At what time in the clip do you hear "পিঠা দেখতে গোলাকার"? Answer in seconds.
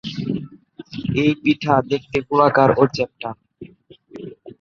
1.41-2.69